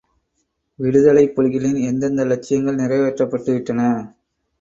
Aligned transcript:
விடுதலைப் 0.79 1.35
புலிகளின் 1.35 1.79
எந்தெந்த 1.81 2.25
லட்சியங்கள் 2.25 2.75
நிறைவேற்றப் 2.75 3.31
பட்டுவிட்டன. 3.31 3.81